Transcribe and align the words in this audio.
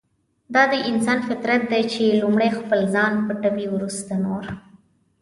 دا 0.53 0.63
د 0.71 0.73
انسان 0.89 1.19
فطرت 1.27 1.61
دی 1.71 1.83
چې 1.93 2.17
لومړی 2.21 2.49
خپل 2.59 2.79
ځان 2.93 3.13
پټوي 3.25 3.67
ورسته 3.71 4.13
نور. 4.23 4.43